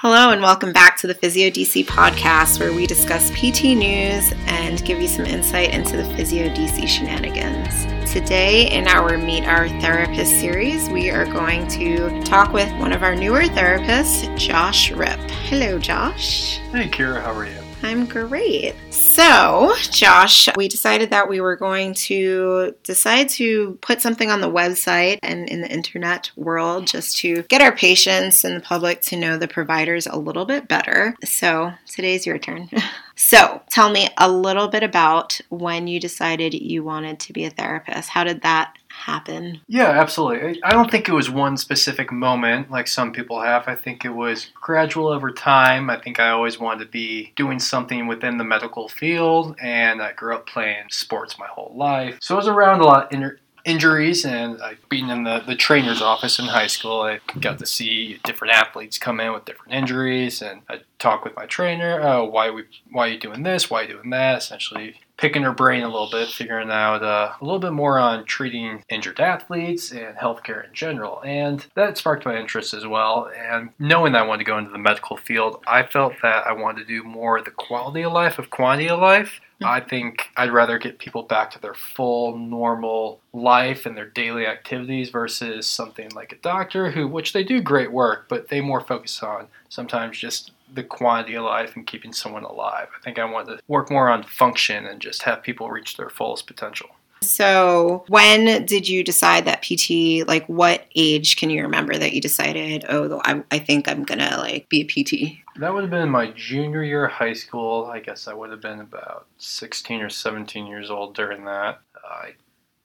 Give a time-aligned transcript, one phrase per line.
[0.00, 4.84] Hello, and welcome back to the Physio DC podcast, where we discuss PT news and
[4.84, 7.84] give you some insight into the Physio DC shenanigans.
[8.12, 13.02] Today, in our Meet Our Therapist series, we are going to talk with one of
[13.02, 15.18] our newer therapists, Josh Ripp.
[15.48, 16.58] Hello, Josh.
[16.70, 17.57] Hey, Kira, how are you?
[17.82, 18.74] I'm great.
[18.90, 24.50] So, Josh, we decided that we were going to decide to put something on the
[24.50, 29.16] website and in the internet world just to get our patients and the public to
[29.16, 31.14] know the providers a little bit better.
[31.24, 32.68] So, today's your turn.
[33.16, 37.50] so, tell me a little bit about when you decided you wanted to be a
[37.50, 38.08] therapist.
[38.10, 39.60] How did that happen?
[39.68, 40.62] Yeah, absolutely.
[40.62, 43.66] I don't think it was one specific moment like some people have.
[43.66, 45.88] I think it was gradual over time.
[45.88, 50.12] I think I always wanted to be doing something within the medical field, and I
[50.12, 52.18] grew up playing sports my whole life.
[52.20, 55.56] So I was around a lot of inter- injuries, and I, being in the, the
[55.56, 59.74] trainer's office in high school, I got to see different athletes come in with different
[59.74, 62.00] injuries, and I talk with my trainer.
[62.02, 63.70] Oh, why we why are you doing this?
[63.70, 64.38] Why are you doing that?
[64.38, 68.24] Essentially picking her brain a little bit, figuring out uh, a little bit more on
[68.24, 71.20] treating injured athletes and healthcare in general.
[71.24, 73.30] And that sparked my interest as well.
[73.36, 76.52] And knowing that I wanted to go into the medical field, I felt that I
[76.52, 79.40] wanted to do more the quality of life of quantity of life.
[79.60, 84.46] I think I'd rather get people back to their full normal life and their daily
[84.46, 88.80] activities versus something like a doctor who which they do great work, but they more
[88.80, 92.88] focus on sometimes just the quantity of life and keeping someone alive.
[92.96, 96.10] I think I want to work more on function and just have people reach their
[96.10, 96.90] fullest potential.
[97.20, 102.20] So, when did you decide that PT, like what age can you remember that you
[102.20, 105.38] decided, oh, I, I think I'm going to like be a PT?
[105.56, 107.86] That would have been my junior year of high school.
[107.86, 111.80] I guess I would have been about 16 or 17 years old during that.
[112.08, 112.34] I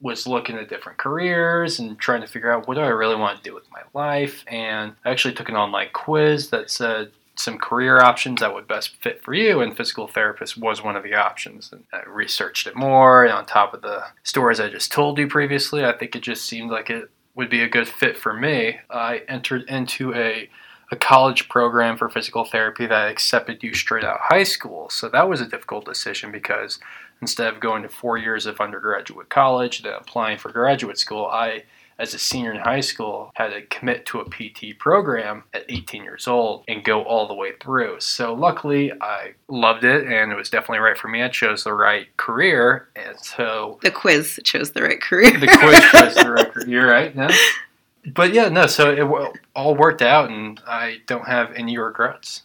[0.00, 3.36] was looking at different careers and trying to figure out what do I really want
[3.36, 4.44] to do with my life.
[4.48, 8.96] And I actually took an online quiz that said some career options that would best
[8.96, 11.72] fit for you, and physical therapist was one of the options.
[11.72, 15.26] And I researched it more, and on top of the stories I just told you
[15.26, 18.78] previously, I think it just seemed like it would be a good fit for me.
[18.90, 20.50] I entered into a
[20.92, 24.90] a college program for physical therapy that accepted you straight out of high school.
[24.90, 26.78] So that was a difficult decision because
[27.22, 31.64] instead of going to four years of undergraduate college, then applying for graduate school, I
[32.02, 36.02] as a senior in high school, had to commit to a PT program at 18
[36.02, 38.00] years old and go all the way through.
[38.00, 41.22] So luckily, I loved it and it was definitely right for me.
[41.22, 45.38] I chose the right career, and so the quiz chose the right career.
[45.38, 46.68] the quiz chose the right career.
[46.68, 47.14] You're right.
[47.14, 47.28] No?
[48.06, 48.66] But yeah, no.
[48.66, 52.42] So it all worked out, and I don't have any regrets.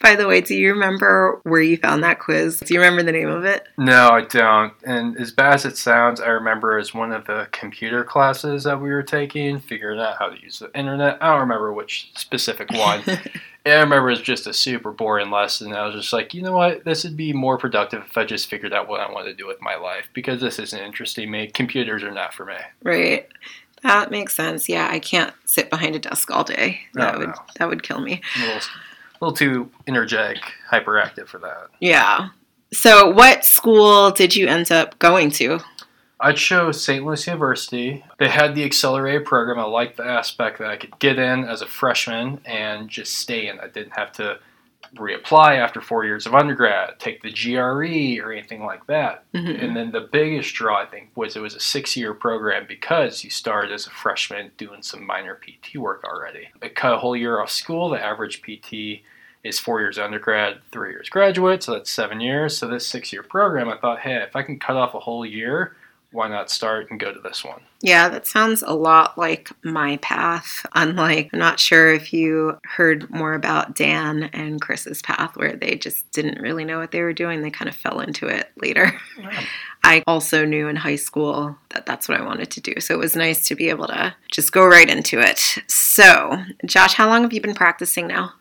[0.00, 2.58] By the way, do you remember where you found that quiz?
[2.60, 3.68] Do you remember the name of it?
[3.76, 4.72] No, I don't.
[4.82, 8.80] And as bad as it sounds, I remember as one of the computer classes that
[8.80, 11.18] we were taking, figuring out how to use the internet.
[11.20, 13.02] I don't remember which specific one.
[13.66, 15.74] I remember it was just a super boring lesson.
[15.74, 16.82] I was just like, you know what?
[16.86, 19.46] This would be more productive if I just figured out what I want to do
[19.46, 21.48] with my life because this isn't interesting me.
[21.48, 22.56] Computers are not for me.
[22.82, 23.28] Right.
[23.82, 24.66] That makes sense.
[24.66, 26.80] Yeah, I can't sit behind a desk all day.
[26.96, 27.34] Oh, that would no.
[27.58, 28.22] that would kill me
[29.20, 30.38] a little too energetic,
[30.70, 31.68] hyperactive for that.
[31.80, 32.30] Yeah.
[32.72, 35.60] So, what school did you end up going to?
[36.20, 37.04] I chose St.
[37.04, 38.04] Louis University.
[38.18, 39.58] They had the accelerated program.
[39.58, 43.48] I liked the aspect that I could get in as a freshman and just stay
[43.48, 43.58] in.
[43.58, 44.38] I didn't have to
[44.96, 49.24] reapply after four years of undergrad, take the GRE or anything like that.
[49.34, 49.64] Mm-hmm.
[49.64, 53.22] And then the biggest draw, I think, was it was a six year program because
[53.24, 56.48] you started as a freshman doing some minor PT work already.
[56.62, 57.90] It cut a whole year off school.
[57.90, 59.02] The average PT
[59.42, 62.58] is four years undergrad, three years graduate, so that's seven years.
[62.58, 65.24] So this six year program, I thought, hey, if I can cut off a whole
[65.24, 65.76] year,
[66.12, 67.60] why not start and go to this one?
[67.82, 70.66] Yeah, that sounds a lot like my path.
[70.74, 75.76] Unlike, I'm not sure if you heard more about Dan and Chris's path, where they
[75.76, 77.40] just didn't really know what they were doing.
[77.40, 79.00] They kind of fell into it later.
[79.82, 82.80] I also knew in high school that that's what I wanted to do.
[82.80, 85.38] So it was nice to be able to just go right into it.
[85.68, 88.34] So, Josh, how long have you been practicing now?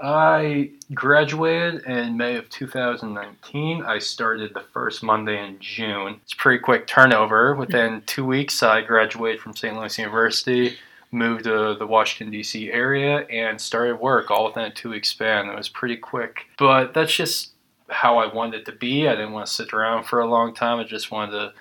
[0.00, 3.82] I graduated in May of 2019.
[3.82, 6.20] I started the first Monday in June.
[6.22, 7.52] It's pretty quick turnover.
[7.52, 7.60] Mm-hmm.
[7.60, 9.76] Within two weeks, I graduated from St.
[9.76, 10.76] Louis University,
[11.12, 12.70] moved to the Washington, D.C.
[12.72, 15.48] area, and started work all within a two week span.
[15.48, 16.46] It was pretty quick.
[16.58, 17.52] But that's just
[17.88, 19.08] how I wanted it to be.
[19.08, 20.80] I didn't want to sit around for a long time.
[20.80, 21.52] I just wanted to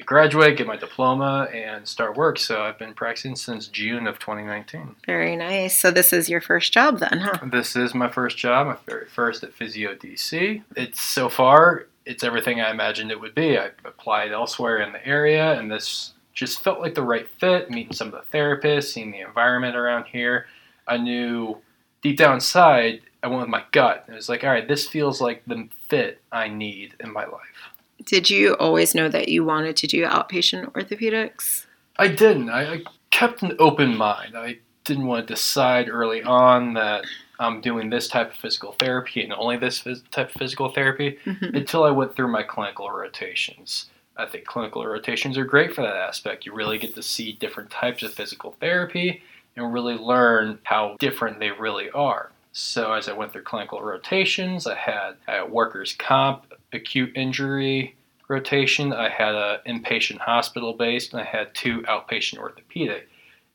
[0.00, 2.38] graduate, get my diploma, and start work.
[2.38, 4.96] So I've been practicing since June of 2019.
[5.06, 5.78] Very nice.
[5.78, 7.38] So this is your first job then, huh?
[7.50, 10.62] This is my first job, my very first at Physio DC.
[10.76, 13.58] It's so far, it's everything I imagined it would be.
[13.58, 17.70] I applied elsewhere in the area, and this just felt like the right fit.
[17.70, 20.46] Meeting some of the therapists, seeing the environment around here,
[20.88, 21.58] I knew
[22.00, 24.04] deep down inside I went with my gut.
[24.08, 27.70] It was like, all right, this feels like the fit I need in my life.
[28.04, 31.66] Did you always know that you wanted to do outpatient orthopedics?
[31.98, 32.48] I didn't.
[32.50, 34.36] I, I kept an open mind.
[34.36, 37.04] I didn't want to decide early on that
[37.38, 41.18] I'm doing this type of physical therapy and only this phys- type of physical therapy
[41.24, 41.54] Mhm.
[41.56, 43.86] until I went through my clinical rotations.
[44.16, 46.44] I think clinical rotations are great for that aspect.
[46.46, 49.22] You really get to see different types of physical therapy
[49.56, 52.30] and really learn how different they really are.
[52.52, 57.96] So as I went through clinical rotations, I had a workers' comp, acute injury
[58.28, 58.92] rotation.
[58.92, 63.08] I had an inpatient hospital based, and I had two outpatient orthopedic.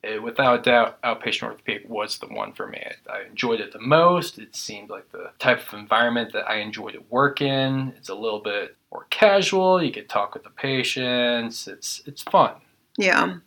[0.04, 2.80] Uh, without a doubt, outpatient orthopedic was the one for me.
[3.10, 4.38] I, I enjoyed it the most.
[4.38, 7.94] It seemed like the type of environment that I enjoyed to work in.
[7.98, 9.82] It's a little bit more casual.
[9.82, 11.68] You can talk with the patients.
[11.68, 12.54] It's it's fun.
[12.98, 13.38] Yeah.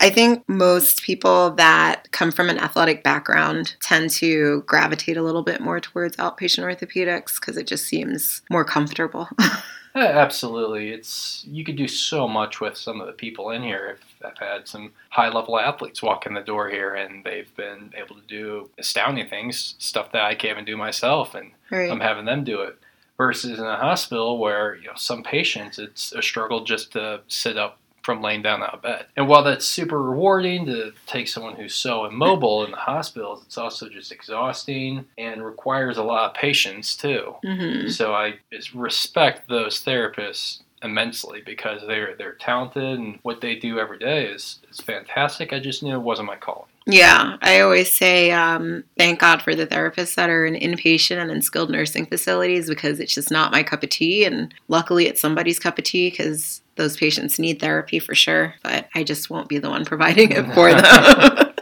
[0.00, 5.42] I think most people that come from an athletic background tend to gravitate a little
[5.42, 9.28] bit more towards outpatient orthopedics because it just seems more comfortable.
[9.40, 9.60] Yeah,
[9.96, 10.90] uh, absolutely.
[10.90, 13.98] It's you could do so much with some of the people in here.
[14.22, 17.92] I've, I've had some high level athletes walk in the door here, and they've been
[17.96, 21.90] able to do astounding things, stuff that I can't even do myself, and right.
[21.90, 22.78] I'm having them do it.
[23.16, 27.58] Versus in a hospital where you know some patients, it's a struggle just to sit
[27.58, 27.77] up
[28.08, 29.04] from laying down out of bed.
[29.18, 33.58] And while that's super rewarding to take someone who's so immobile in the hospitals, it's
[33.58, 37.34] also just exhausting and requires a lot of patience too.
[37.44, 38.38] hmm So I
[38.72, 44.60] respect those therapists immensely because they're they're talented and what they do every day is
[44.70, 45.52] is fantastic.
[45.52, 46.68] I just knew it wasn't my calling.
[46.90, 51.30] Yeah, I always say um, thank God for the therapists that are in inpatient and
[51.30, 54.24] in skilled nursing facilities because it's just not my cup of tea.
[54.24, 58.54] And luckily, it's somebody's cup of tea because those patients need therapy for sure.
[58.62, 61.54] But I just won't be the one providing it for them.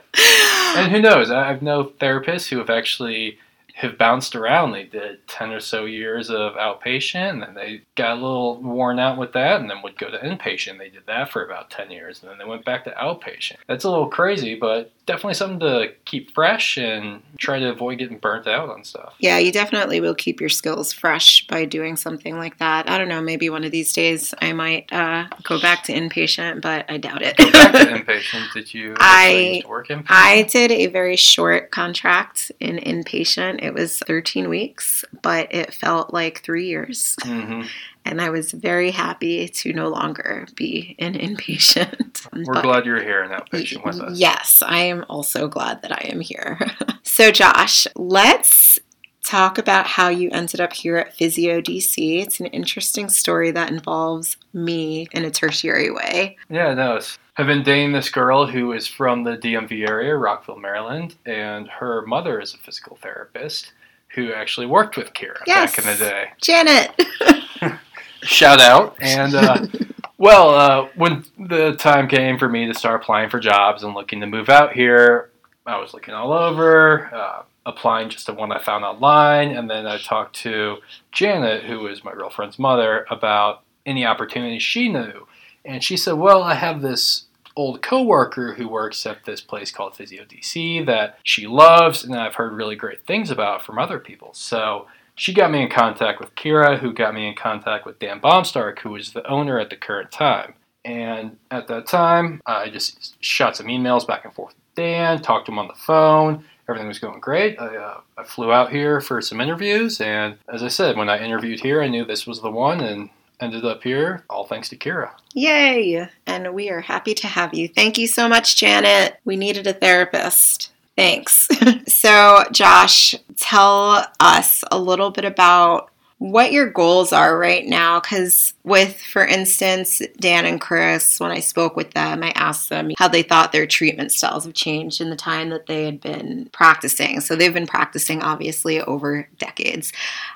[0.76, 1.30] And who knows?
[1.30, 3.38] I have no therapists who have actually
[3.76, 4.72] have bounced around.
[4.72, 8.98] They did ten or so years of outpatient, and then they got a little worn
[8.98, 10.78] out with that, and then would go to inpatient.
[10.78, 13.56] They did that for about ten years, and then they went back to outpatient.
[13.68, 18.18] That's a little crazy, but definitely something to keep fresh and try to avoid getting
[18.18, 19.14] burnt out on stuff.
[19.20, 22.88] yeah, you definitely will keep your skills fresh by doing something like that.
[22.90, 26.60] I don't know, maybe one of these days I might uh, go back to inpatient,
[26.60, 27.36] but I doubt it.
[27.36, 28.52] Go back to inpatient.
[28.54, 28.94] Did you?
[28.98, 30.06] I- work inpatient?
[30.08, 33.62] I did a very short contract in inpatient.
[33.66, 37.16] It was 13 weeks, but it felt like three years.
[37.22, 37.62] hmm
[38.04, 42.26] And I was very happy to no longer be an inpatient.
[42.32, 44.18] We're But- glad you're here in outpatient with us.
[44.18, 46.58] Yes, I am also glad that I am here.
[47.02, 48.78] so, Josh, let's
[49.24, 52.22] talk about how you ended up here at Physio DC.
[52.22, 56.36] It's an interesting story that involves me in a tertiary way.
[56.48, 56.94] Yeah, no.
[56.96, 61.68] It's, I've been dating this girl who is from the DMV area, Rockville, Maryland, and
[61.68, 63.72] her mother is a physical therapist
[64.14, 65.76] who actually worked with Kira Yes.
[65.76, 66.30] back in the day.
[66.40, 67.78] Janet!
[68.22, 68.96] Shout out.
[69.02, 69.66] And, uh,
[70.18, 74.20] well, uh, when the time came for me to start applying for jobs and looking
[74.20, 75.30] to move out here,
[75.66, 79.86] I was looking all over, uh, applying just to one I found online, and then
[79.86, 80.78] I talked to
[81.12, 85.26] Janet, who is my girlfriend's mother, about any opportunities she knew.
[85.66, 87.25] And she said, Well, I have this
[87.56, 92.34] old coworker who works at this place called Physio DC that she loves, and I've
[92.34, 94.34] heard really great things about from other people.
[94.34, 98.20] So she got me in contact with Kira, who got me in contact with Dan
[98.20, 100.54] Baumstark, who is the owner at the current time.
[100.84, 105.46] And at that time, I just shot some emails back and forth with Dan, talked
[105.46, 106.44] to him on the phone.
[106.68, 107.58] Everything was going great.
[107.58, 111.24] I, uh, I flew out here for some interviews, and as I said, when I
[111.24, 113.08] interviewed here, I knew this was the one, and
[113.40, 115.10] ended up here all thanks to Kira.
[115.34, 116.08] Yay!
[116.26, 117.68] And we are happy to have you.
[117.68, 119.18] Thank you so much, Janet.
[119.24, 120.72] We needed a therapist.
[120.96, 121.48] Thanks.
[121.86, 128.00] so, Josh, tell us a little bit about what your goals are right now.
[128.00, 132.90] Because, with, for instance, Dan and Chris, when I spoke with them, I asked them
[132.96, 136.48] how they thought their treatment styles have changed in the time that they had been
[136.52, 137.20] practicing.
[137.20, 139.92] So, they've been practicing obviously over decades.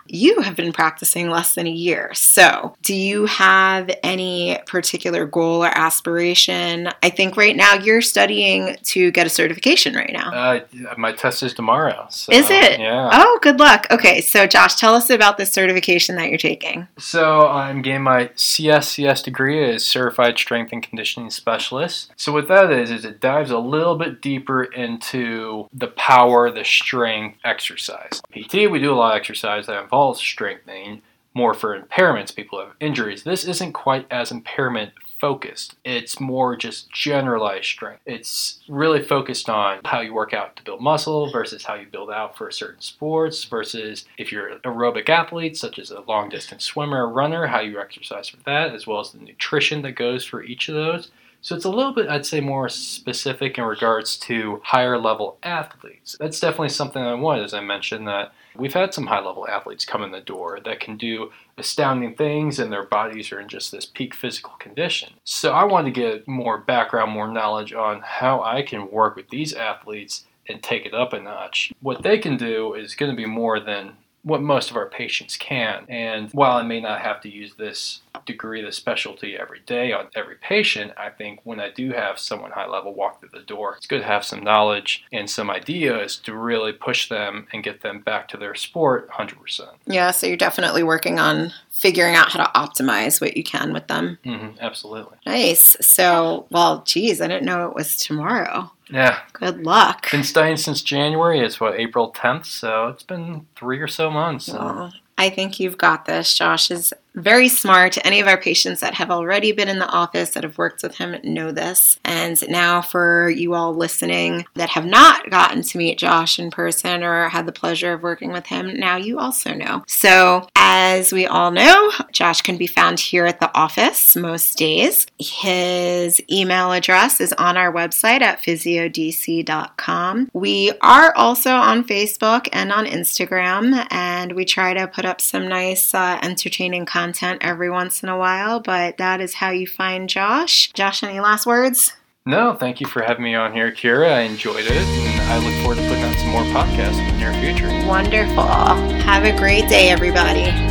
[0.07, 2.13] You have been practicing less than a year.
[2.13, 6.91] So, do you have any particular goal or aspiration?
[7.03, 10.31] I think right now you're studying to get a certification right now.
[10.31, 10.61] Uh,
[10.99, 12.07] my test is tomorrow.
[12.11, 12.81] So, Is it?
[12.81, 13.09] Yeah.
[13.13, 13.87] Oh, good luck.
[13.91, 15.70] Okay, so Josh, tell us about the certification
[16.17, 16.89] that you're taking.
[16.99, 22.13] So I'm getting my CSCS degree as Certified Strength and Conditioning Specialist.
[22.17, 26.65] So what that is is it dives a little bit deeper into the power, the
[26.65, 28.21] strength exercise.
[28.33, 31.03] PT, we do a lot of exercise that involves strengthening,
[31.35, 33.23] more for impairments, people have injuries.
[33.23, 35.77] This isn't quite as impairment focused.
[35.85, 38.01] It's more just generalized strength.
[38.07, 42.11] It's really focused on how you work out to build muscle versus how you build
[42.11, 46.65] out for certain sports versus if you're an aerobic athlete, such as a long distance
[46.65, 50.25] swimmer or runner, how you exercise for that, as well as the nutrition that goes
[50.25, 51.11] for each of those.
[51.43, 56.17] So it's a little bit, I'd say, more specific in regards to higher level athletes.
[56.21, 59.85] That's definitely something I want, as I mentioned, that we've had some high level athletes
[59.85, 63.73] come in the door that can do astounding things and their bodies are in just
[63.73, 65.15] this peak physical condition.
[65.25, 69.31] So I wanted to get more background, more knowledge on how I can work with
[69.31, 71.73] these athletes and take it up a notch.
[71.81, 75.37] What they can do is going to be more than what most of our patients
[75.37, 75.87] can.
[75.89, 80.09] And while I may not have to use this degree, this specialty every day on
[80.15, 83.77] every patient, I think when I do have someone high level walk through the door,
[83.77, 87.83] it's good to have some knowledge and some ideas to really push them and get
[87.83, 89.61] them back to their sport 100%.
[89.87, 93.87] Yeah, so you're definitely working on figuring out how to optimize what you can with
[93.87, 94.19] them.
[94.25, 95.17] Mm-hmm, absolutely.
[95.25, 95.77] Nice.
[95.81, 98.71] So, well, geez, I didn't know it was tomorrow.
[98.91, 99.21] Yeah.
[99.33, 100.11] Good luck.
[100.11, 101.41] Been studying since January.
[101.41, 104.49] It's what April 10th, so it's been three or so months.
[104.49, 106.37] Well, I think you've got this.
[106.37, 107.99] Josh is very smart.
[108.05, 110.97] Any of our patients that have already been in the office that have worked with
[110.97, 111.99] him know this.
[112.05, 117.03] And now, for you all listening that have not gotten to meet Josh in person
[117.03, 119.85] or had the pleasure of working with him, now you also know.
[119.87, 125.07] So, as we all know, Josh can be found here at the office most days.
[125.19, 130.31] His email address is on our website at physiodc.com.
[130.33, 135.49] We are also on Facebook and on Instagram, and we try to put up some
[135.49, 139.67] nice, uh, entertaining content content every once in a while, but that is how you
[139.67, 140.71] find Josh.
[140.73, 141.95] Josh, any last words?
[142.27, 144.13] No, thank you for having me on here, Kira.
[144.13, 147.19] I enjoyed it, and I look forward to putting out some more podcasts in the
[147.19, 147.69] near future.
[147.89, 148.45] Wonderful.
[148.45, 150.70] Have a great day, everybody.